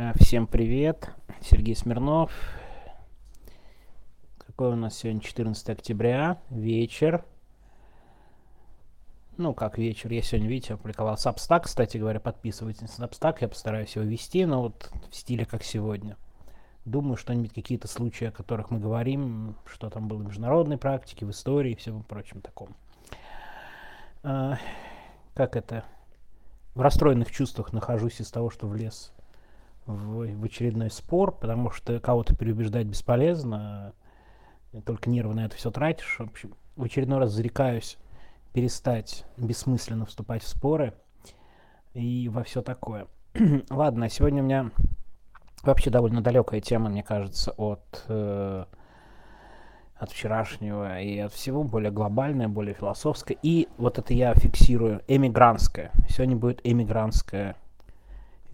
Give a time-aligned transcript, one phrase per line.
[0.00, 2.30] Э, всем привет, Сергей Смирнов.
[4.46, 7.24] Какой у нас сегодня 14 октября, вечер.
[9.36, 13.96] Ну, как вечер, я сегодня, видите, опубликовал Substack, кстати говоря, подписывайтесь на Substack, я постараюсь
[13.96, 16.16] его вести, но вот в стиле как сегодня.
[16.84, 21.30] Думаю, что-нибудь, какие-то случаи, о которых мы говорим, что там было в международной практике, в
[21.30, 22.76] истории и всем прочем таком.
[24.22, 24.58] А,
[25.34, 25.82] как это?
[26.76, 29.12] В расстроенных чувствах нахожусь из того, что влез
[29.88, 33.94] в, в очередной спор, потому что кого-то переубеждать бесполезно,
[34.84, 36.16] только нервы на это все тратишь.
[36.18, 37.96] В общем, в очередной раз зарекаюсь
[38.52, 40.94] перестать бессмысленно вступать в споры
[41.94, 43.06] и во все такое.
[43.70, 44.70] Ладно, сегодня у меня
[45.62, 48.64] вообще довольно далекая тема, мне кажется, от, э,
[49.96, 53.38] от вчерашнего и от всего, более глобальная, более философская.
[53.42, 55.92] И вот это я фиксирую, эмигрантская.
[56.08, 57.56] Сегодня будет эмигрантская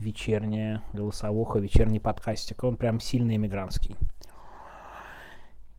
[0.05, 2.63] вечерняя голосовуха, вечерний подкастик.
[2.63, 3.97] Он прям сильно эмигрантский.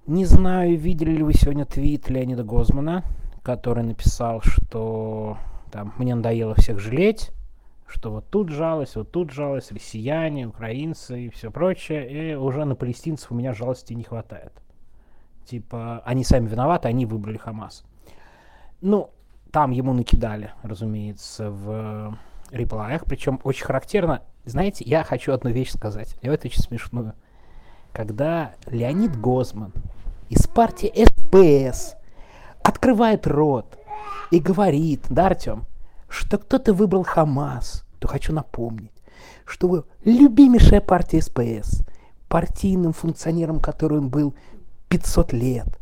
[0.07, 3.03] Не знаю, видели ли вы сегодня твит Леонида Гозмана,
[3.43, 5.37] который написал, что
[5.71, 7.31] там мне надоело всех жалеть,
[7.87, 12.75] что вот тут жалость, вот тут жалость, россияне, украинцы и все прочее, и уже на
[12.75, 14.51] палестинцев у меня жалости не хватает.
[15.45, 17.83] Типа, они сами виноваты, они выбрали Хамас.
[18.81, 19.11] Ну,
[19.51, 22.17] там ему накидали, разумеется, в
[22.51, 24.21] реплаях, причем очень характерно.
[24.45, 27.13] Знаете, я хочу одну вещь сказать, и это очень смешную.
[27.93, 29.73] Когда Леонид Гозман
[30.29, 31.95] из партии СПС
[32.61, 33.77] открывает рот
[34.31, 35.65] и говорит, да, Артем,
[36.09, 38.91] что кто-то выбрал Хамас, то хочу напомнить,
[39.45, 41.81] что вы любимейшая партия СПС,
[42.27, 44.35] партийным функционером, которым был
[44.89, 45.79] 500 лет,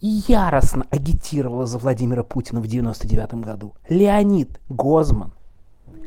[0.00, 3.74] яростно агитировала за Владимира Путина в 99 году.
[3.88, 5.32] Леонид Гозман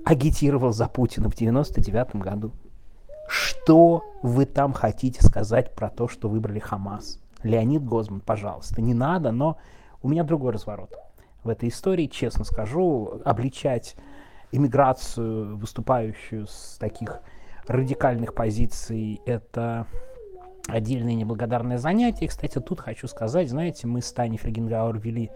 [0.06, 2.52] агитировал за Путина в 99 году.
[3.28, 7.20] Что вы там хотите сказать про то, что выбрали Хамас?
[7.44, 9.58] Леонид Гозман, пожалуйста, не надо, но
[10.02, 10.96] у меня другой разворот.
[11.44, 13.96] В этой истории, честно скажу, обличать
[14.52, 17.22] иммиграцию, выступающую с таких
[17.68, 19.88] радикальных позиций, это
[20.68, 22.28] отдельное неблагодарное занятие.
[22.28, 25.32] Кстати, тут хочу сказать, знаете, мы с Таней Фригенгауэр вели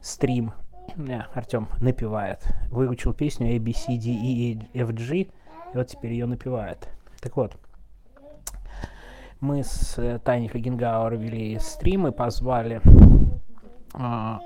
[0.00, 0.52] стрим,
[0.96, 5.28] не, Артем напевает, выучил песню A, B, C, D, E, F, G, и
[5.74, 6.88] вот теперь ее напевает.
[7.20, 7.56] Так вот,
[9.40, 12.80] мы с э, Таней Фригенгауэр вели стрим и позвали
[13.94, 14.38] э,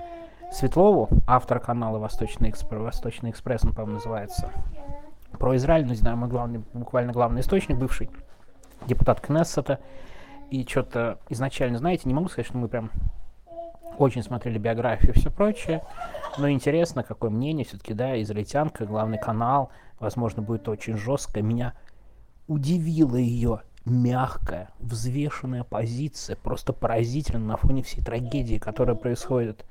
[0.52, 4.50] Светлову, автор канала Восточный Экспресс, Восточный Экспресс, он, по-моему, называется,
[5.38, 8.10] про Израиль, ну, не знаю, мой главный, буквально главный источник, бывший
[8.86, 9.80] депутат Кнессета,
[10.50, 12.90] и что-то изначально, знаете, не могу сказать, что мы прям
[13.98, 15.82] очень смотрели биографию и все прочее,
[16.38, 21.42] но интересно, какое мнение все-таки, да, израильтянка, главный канал, возможно, будет очень жестко.
[21.42, 21.74] Меня
[22.46, 29.64] удивила ее мягкая, взвешенная позиция, просто поразительно на фоне всей трагедии, которая происходит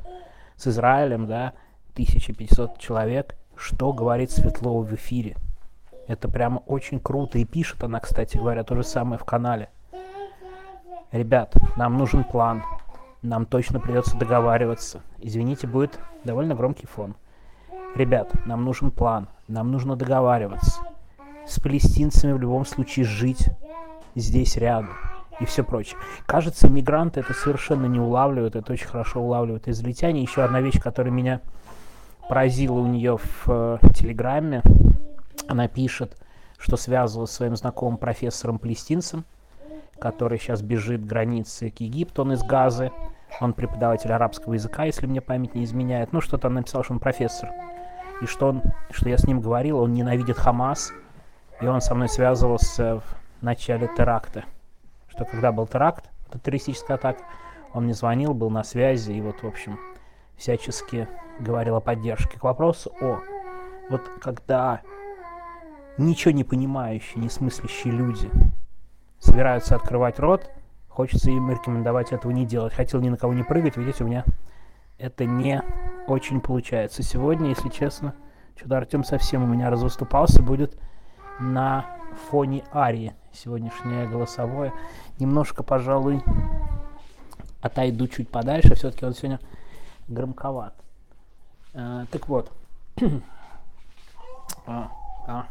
[0.56, 1.54] с Израилем, да,
[1.94, 5.38] 1500 человек, что говорит Светлова в эфире.
[6.08, 7.38] Это прямо очень круто.
[7.38, 9.70] И пишет она, кстати говоря, то же самое в канале.
[11.12, 12.64] Ребят, нам нужен план.
[13.22, 15.02] Нам точно придется договариваться.
[15.20, 17.16] Извините, будет довольно громкий фон.
[17.96, 19.28] Ребят, нам нужен план.
[19.48, 20.82] Нам нужно договариваться.
[21.48, 23.50] С палестинцами в любом случае жить
[24.16, 24.90] здесь рядом
[25.40, 25.98] и все прочее.
[26.26, 30.22] Кажется, мигранты это совершенно не улавливают, это очень хорошо улавливают израильтяне.
[30.22, 31.42] Еще одна вещь, которая меня
[32.28, 34.62] поразила у нее в э, Телеграме,
[35.48, 36.18] она пишет,
[36.58, 39.26] что связывалась с своим знакомым профессором-палестинцем,
[40.00, 42.92] который сейчас бежит границы к Египту, он из Газы,
[43.42, 46.14] он преподаватель арабского языка, если мне память не изменяет.
[46.14, 47.50] Ну, что-то он написал, что он профессор.
[48.22, 48.62] И что, он,
[48.92, 50.94] что я с ним говорил, он ненавидит Хамас,
[51.62, 53.04] и он со мной связывался в
[53.42, 54.46] начале теракта.
[55.10, 57.24] Что когда был теракт, это террористическая атака,
[57.74, 59.78] он мне звонил, был на связи, и вот, в общем,
[60.38, 61.08] всячески
[61.40, 62.40] говорил о поддержке.
[62.40, 63.20] К вопросу о,
[63.90, 64.82] вот когда
[65.98, 68.30] ничего не понимающие, не смыслящие люди
[69.20, 70.50] собираются открывать рот,
[70.90, 72.74] хочется им рекомендовать этого не делать.
[72.74, 74.26] Хотел ни на кого не прыгать, видите, у меня
[74.98, 75.62] это не
[76.08, 77.04] очень получается.
[77.04, 78.14] Сегодня, если честно,
[78.56, 80.78] что-то Артем совсем у меня развыступался, будет
[81.40, 81.86] на
[82.30, 84.72] фоне Арии сегодняшнее голосовое.
[85.20, 86.24] Немножко, пожалуй,
[87.62, 89.40] отойду чуть подальше, все-таки он сегодня
[90.08, 90.76] громковат.
[91.74, 92.52] А, так вот.
[94.66, 94.92] а,
[95.28, 95.48] а,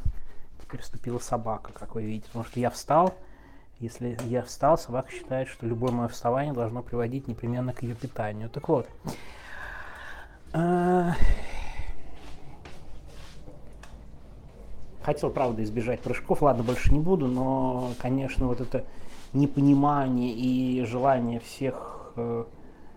[0.74, 2.26] переступила собака, как вы видите.
[2.26, 3.14] Потому что я встал,
[3.78, 8.48] если я встал, собака считает, что любое мое вставание должно приводить непременно к ее питанию.
[8.50, 8.88] Так вот.
[10.52, 11.12] А...
[15.02, 18.84] хотел, правда, избежать прыжков, ладно, больше не буду, но, конечно, вот это
[19.32, 22.44] непонимание и желание всех э,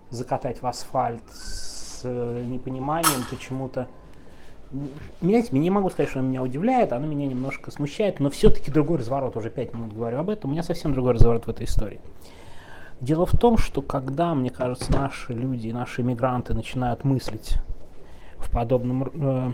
[0.09, 3.88] закатать в асфальт с э, непониманием почему-то меня,
[5.22, 9.38] меня не могу сказать, что меня удивляет, оно меня немножко смущает, но все-таки другой разворот,
[9.38, 12.00] уже пять минут говорю об этом, у меня совсем другой разворот в этой истории.
[13.00, 17.56] Дело в том, что когда, мне кажется, наши люди, наши мигранты начинают мыслить
[18.38, 19.52] в подобном э,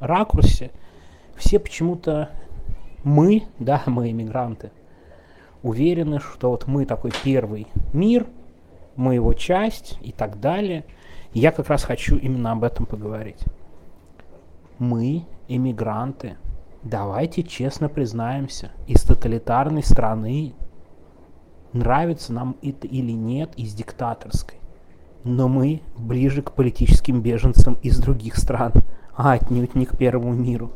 [0.00, 0.70] ракурсе,
[1.36, 2.30] все почему-то
[3.02, 4.70] мы, да, мы иммигранты,
[5.62, 8.26] уверены, что вот мы такой первый мир,
[8.96, 10.84] мы его часть и так далее.
[11.32, 13.44] Я как раз хочу именно об этом поговорить
[14.84, 16.36] мы, иммигранты,
[16.82, 20.54] давайте честно признаемся, из тоталитарной страны,
[21.72, 24.58] нравится нам это или нет, из диктаторской.
[25.24, 28.72] Но мы ближе к политическим беженцам из других стран,
[29.16, 30.72] а отнюдь не к первому миру.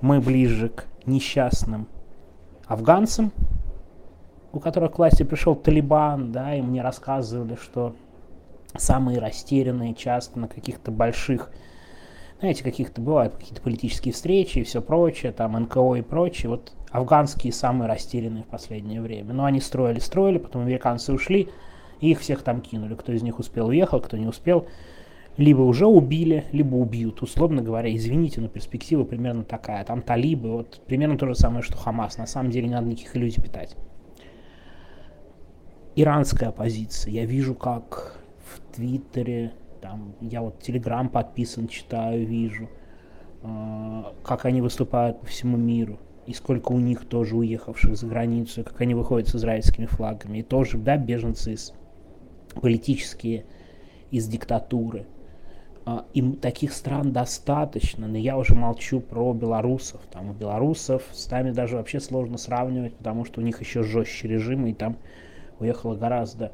[0.00, 1.88] Мы ближе к несчастным
[2.66, 3.32] афганцам,
[4.52, 7.94] у которых к власти пришел Талибан, да, и мне рассказывали, что
[8.76, 11.50] самые растерянные часто на каких-то больших
[12.40, 16.48] знаете, каких-то бывают какие-то политические встречи и все прочее, там НКО и прочее.
[16.48, 19.34] Вот афганские самые растерянные в последнее время.
[19.34, 21.50] Но они строили, строили, потом американцы ушли,
[22.00, 22.94] и их всех там кинули.
[22.94, 24.66] Кто из них успел уехал, кто не успел.
[25.36, 27.22] Либо уже убили, либо убьют.
[27.22, 29.84] Условно говоря, извините, но перспектива примерно такая.
[29.84, 32.16] Там талибы, вот примерно то же самое, что Хамас.
[32.16, 33.76] На самом деле не надо никаких иллюзий питать.
[35.94, 37.12] Иранская оппозиция.
[37.12, 42.68] Я вижу, как в Твиттере там, я вот Телеграм подписан, читаю, вижу,
[43.42, 45.98] э, как они выступают по всему миру.
[46.26, 50.38] И сколько у них тоже уехавших за границу, как они выходят с израильскими флагами.
[50.38, 51.72] И тоже, да, беженцы из
[52.54, 53.44] политические,
[54.10, 55.06] из диктатуры.
[55.86, 60.02] Uh, им таких стран достаточно, но я уже молчу про белорусов.
[60.12, 64.28] Там у белорусов с нами даже вообще сложно сравнивать, потому что у них еще жестче
[64.28, 64.98] режим, и там
[65.58, 66.52] уехало гораздо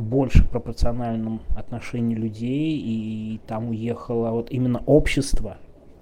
[0.00, 5.58] больше пропорциональном отношении людей, и там уехало вот именно общество.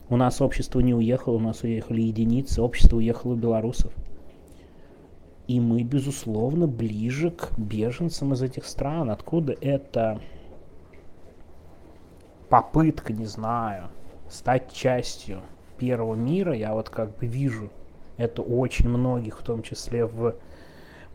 [0.09, 3.93] У нас общество не уехало, у нас уехали единицы, общество уехало белорусов.
[5.47, 9.11] И мы, безусловно, ближе к беженцам из этих стран.
[9.11, 10.21] Откуда это
[12.49, 13.89] попытка, не знаю,
[14.31, 15.41] стать частью
[15.79, 17.71] первого мира, я вот как бы вижу
[18.17, 20.37] это очень многих, в том числе в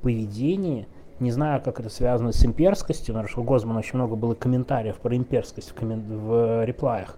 [0.01, 0.87] поведении–
[1.19, 4.97] не знаю, как это связано с имперскостью, потому что у Гозмана очень много было комментариев
[4.97, 6.03] про имперскость в, коммен...
[6.07, 7.17] в реплаях.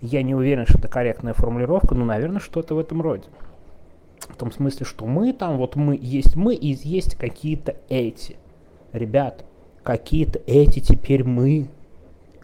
[0.00, 3.24] Я не уверен, что это корректная формулировка, но, наверное, что-то в этом роде.
[4.28, 8.36] В том смысле, что мы там, вот мы, есть мы и есть какие-то эти.
[8.92, 9.44] Ребят,
[9.82, 11.68] какие-то эти теперь мы.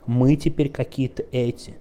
[0.06, 1.74] Мы теперь какие-то эти.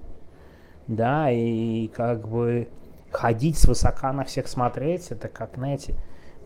[0.88, 2.68] Да, и как бы
[3.12, 5.96] ходить свысока на всех смотреть, это как, знаете,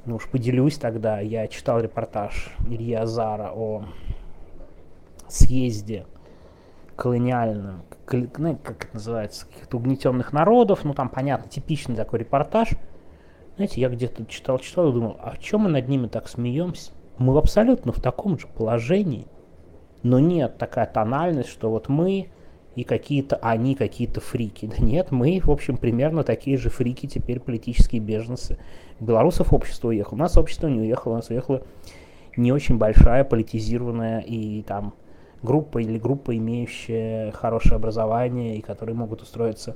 [0.06, 3.86] ну уж поделюсь тогда, я читал репортаж Ильи Азара о
[5.28, 6.06] съезде
[6.96, 7.84] колониальном,
[8.38, 12.70] ну, как это называется, каких-то угнетенных народов, ну там понятно, типичный такой репортаж.
[13.56, 16.92] Знаете, я где-то читал, читал и думал, а чем мы над ними так смеемся?
[17.18, 19.28] Мы абсолютно в таком же положении.
[20.04, 22.32] Но нет такая тональность, что вот мы
[22.76, 24.66] и какие-то они, какие-то фрики.
[24.66, 28.58] Да нет, мы, в общем, примерно такие же фрики, теперь политические беженцы.
[29.00, 31.64] Белорусов общество уехало, у нас общество не уехало, у нас уехала
[32.38, 34.94] не очень большая, политизированная и там
[35.44, 39.76] группа или группа, имеющая хорошее образование и которые могут устроиться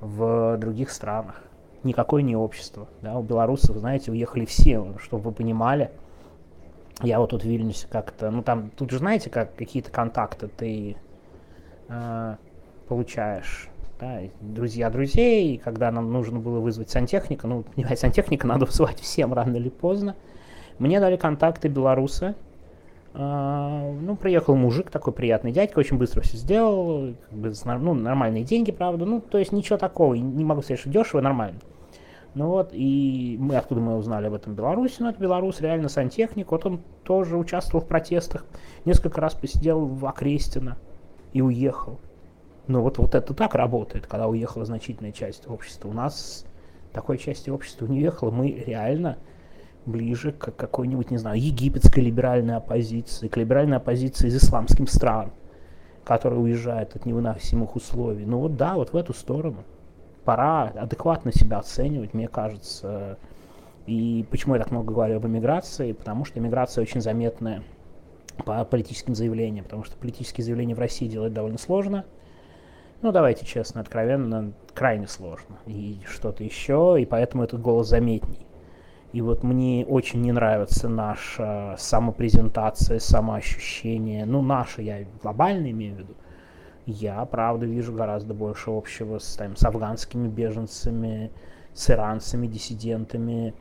[0.00, 1.42] в других странах.
[1.82, 2.88] Никакое не общество.
[3.00, 3.18] Да?
[3.18, 5.90] У белорусов, знаете, уехали все, чтобы вы понимали.
[7.02, 10.96] Я вот тут в Вильнюсе как-то, ну там, тут же знаете, как какие-то контакты ты
[11.90, 12.36] э,
[12.88, 13.68] получаешь
[14.00, 19.34] да, друзья друзей, когда нам нужно было вызвать сантехника, ну, понимаете, сантехника надо вызывать всем
[19.34, 20.16] рано или поздно,
[20.78, 22.34] мне дали контакты белоруса,
[23.12, 28.44] Uh, ну, приехал мужик, такой приятный дядька, очень быстро все сделал, как бы, ну, нормальные
[28.44, 31.58] деньги, правда, ну, то есть ничего такого, не могу сказать, что дешево, нормально.
[32.34, 36.52] Ну вот, и мы, откуда мы узнали об этом Беларуси, ну, это белорус, реально сантехник,
[36.52, 38.44] вот он тоже участвовал в протестах,
[38.84, 40.78] несколько раз посидел в Окрестино,
[41.32, 41.98] и уехал.
[42.66, 45.88] Но вот, вот это так работает, когда уехала значительная часть общества.
[45.88, 46.44] У нас
[46.92, 48.30] такой части общества не уехала.
[48.30, 49.18] Мы реально
[49.86, 55.32] ближе к какой-нибудь, не знаю, египетской либеральной оппозиции, к либеральной оппозиции из исламских стран,
[56.04, 58.24] которые уезжают от невыносимых условий.
[58.24, 59.64] Ну вот да, вот в эту сторону.
[60.24, 63.18] Пора адекватно себя оценивать, мне кажется.
[63.86, 65.92] И почему я так много говорю об эмиграции?
[65.92, 67.62] Потому что эмиграция очень заметная
[68.44, 72.04] по политическим заявлениям, потому что политические заявления в России делать довольно сложно.
[73.02, 75.56] ну, давайте честно, откровенно, крайне сложно.
[75.66, 78.46] И что-то еще, и поэтому этот голос заметней.
[79.12, 84.24] И вот мне очень не нравится наша самопрезентация, самоощущение.
[84.24, 86.14] Ну, наша, я глобально имею в виду.
[86.86, 91.32] Я, правда, вижу гораздо больше общего с, там, с афганскими беженцами,
[91.74, 93.54] с иранцами, диссидентами.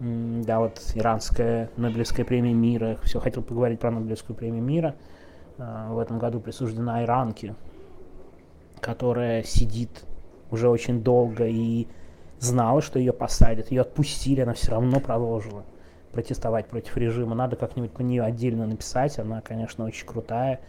[0.00, 2.98] Да, вот иранская Нобелевская премия мира.
[3.04, 4.96] Все хотел поговорить про Нобелевскую премию мира.
[5.58, 7.54] А, в этом году присуждена иранке,
[8.80, 10.04] которая сидит
[10.50, 11.86] уже очень долго и
[12.40, 15.64] знала, что ее посадят, ее отпустили, она все равно продолжила
[16.12, 17.34] протестовать против режима.
[17.34, 20.60] Надо как-нибудь по нее отдельно написать, она, конечно, очень крутая.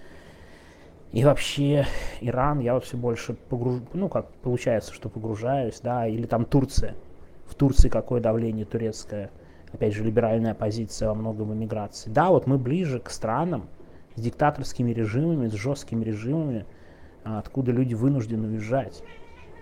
[1.12, 1.86] И вообще
[2.22, 3.82] Иран, я вот все больше погруж...
[3.94, 6.96] ну как получается, что погружаюсь, да, или там Турция.
[7.46, 9.30] В Турции какое давление турецкое,
[9.72, 12.10] опять же, либеральная позиция во многом иммиграции.
[12.10, 13.68] Да, вот мы ближе к странам
[14.16, 16.66] с диктаторскими режимами, с жесткими режимами,
[17.24, 19.04] откуда люди вынуждены уезжать.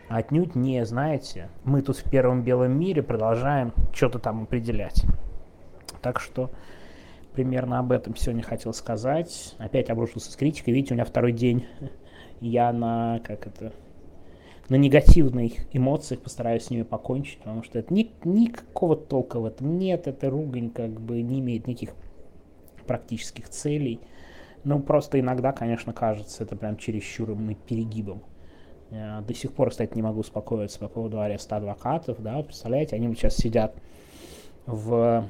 [0.09, 5.05] Отнюдь не, знаете, мы тут в первом белом мире продолжаем что-то там определять.
[6.01, 6.51] Так что
[7.33, 9.55] примерно об этом сегодня хотел сказать.
[9.57, 10.73] Опять обрушился с критикой.
[10.73, 11.65] Видите, у меня второй день.
[12.41, 13.71] Я на, как это,
[14.69, 19.77] на негативных эмоциях постараюсь с ними покончить, потому что это ни, никакого толка в этом
[19.77, 20.07] нет.
[20.07, 21.95] Это ругань как бы не имеет никаких
[22.87, 23.99] практических целей.
[24.63, 28.23] Ну, просто иногда, конечно, кажется это прям чересчур и перегибом.
[28.91, 33.13] Э, до сих пор, кстати, не могу успокоиться по поводу ареста адвокатов, да, представляете, они
[33.15, 33.75] сейчас сидят
[34.65, 35.27] в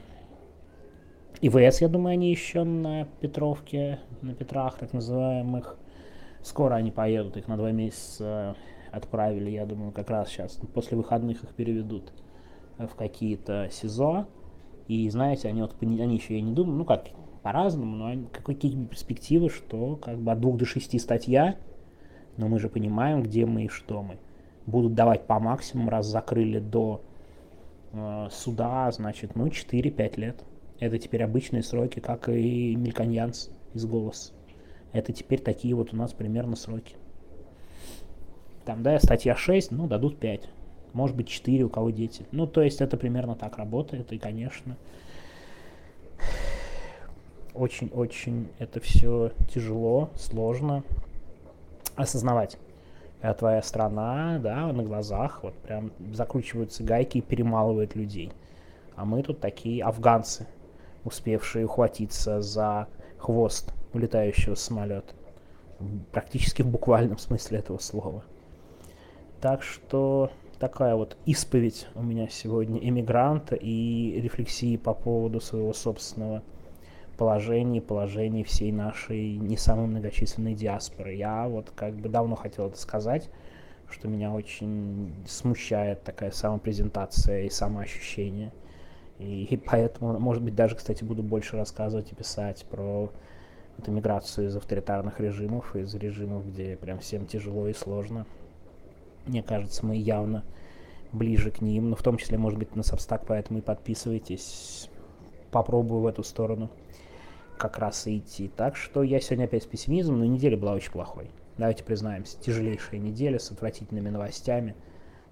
[1.42, 5.78] ИВС, я думаю, они еще на Петровке, на Петрах, так называемых.
[6.44, 8.56] Скоро они поедут, их на два месяца
[8.94, 12.14] отправили, я думаю, как раз сейчас, после выходных их переведут
[12.78, 14.28] в какие-то СИЗО.
[14.88, 17.08] И знаете, они вот они еще, я не думаю, ну как,
[17.42, 21.58] по-разному, но они, какие перспективы, что как бы от двух до шести статья,
[22.38, 24.18] но мы же понимаем, где мы и что мы.
[24.66, 27.04] Будут давать по максимуму, раз закрыли до
[27.92, 30.44] э, суда, значит, ну, 4-5 лет.
[30.80, 34.34] Это теперь обычные сроки, как и Мельканьянс из «Голос».
[34.94, 36.96] Это теперь такие вот у нас примерно сроки.
[38.65, 40.50] Там, да, статья 6, ну, дадут 5.
[40.93, 42.25] Может быть, 4, у кого дети.
[42.32, 44.77] Ну, то есть это примерно так работает, и, конечно,
[47.53, 50.84] очень-очень это все тяжело, сложно
[51.96, 52.58] осознавать.
[53.22, 58.32] Это твоя страна, да, на глазах, вот прям закручиваются гайки и перемалывают людей.
[58.96, 60.48] А мы тут такие афганцы,
[61.03, 65.13] успевшие ухватиться за хвост улетающего самолета.
[66.12, 68.24] Практически в буквальном смысле этого слова.
[69.44, 76.42] Так что такая вот исповедь у меня сегодня эмигранта и рефлексии по поводу своего собственного
[77.18, 81.16] положении, положении всей нашей не самой многочисленной диаспоры.
[81.16, 83.30] Я вот как бы давно хотел это сказать,
[83.90, 88.54] что меня очень смущает такая самопрезентация и самоощущение.
[89.20, 93.12] И, и поэтому, может быть, даже, кстати, буду больше рассказывать и писать про
[93.78, 98.26] эту миграцию из авторитарных режимов, из режимов, где прям всем тяжело и сложно.
[99.25, 100.44] Мне кажется, мы явно
[101.12, 104.89] ближе к ним, но в том числе, может быть, на Substack, поэтому и подписывайтесь.
[105.51, 106.70] Попробую в эту сторону
[107.58, 108.50] как раз и идти.
[108.50, 111.30] Так что я сегодня опять с пессимизмом, но неделя была очень плохой.
[111.58, 114.75] Давайте признаемся, тяжелейшая неделя с отвратительными новостями.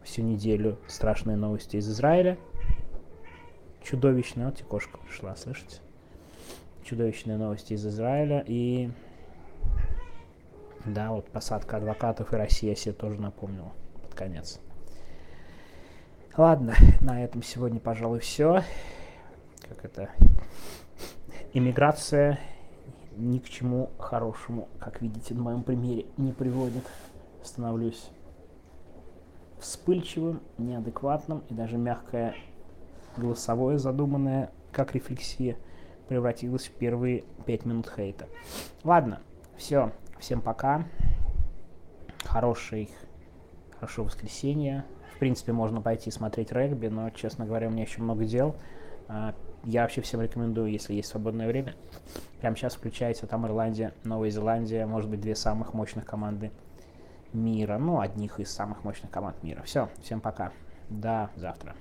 [0.03, 2.38] Всю неделю страшные новости из Израиля.
[3.83, 5.77] Чудовищная, вот и кошка пришла, слышите?
[6.83, 8.89] Чудовищные новости из Израиля и...
[10.85, 13.71] Да, вот посадка адвокатов и Россия себе тоже напомнила
[14.01, 14.59] под конец.
[16.35, 18.63] Ладно, на этом сегодня, пожалуй, все.
[19.67, 20.09] Как это
[21.53, 22.39] иммиграция
[23.15, 26.83] ни к чему хорошему, как видите на моем примере, не приводит.
[27.43, 28.09] Становлюсь
[29.59, 32.35] вспыльчивым, неадекватным, и даже мягкое
[33.17, 35.57] голосовое, задуманное как рефлексия,
[36.07, 38.27] превратилось в первые пять минут хейта.
[38.83, 39.21] Ладно,
[39.57, 40.85] все, всем пока.
[42.23, 42.89] Хорошей,
[43.79, 44.85] хорошего воскресенья.
[45.15, 48.55] В принципе, можно пойти смотреть регби, но, честно говоря, у меня еще много дел.
[49.07, 49.35] А,
[49.65, 51.75] я вообще всем рекомендую, если есть свободное время,
[52.39, 56.51] прямо сейчас включайте, там Ирландия, Новая Зеландия, может быть, две самых мощных команды
[57.33, 59.61] мира, ну, одних из самых мощных команд мира.
[59.63, 60.51] Все, всем пока,
[60.89, 61.75] до завтра.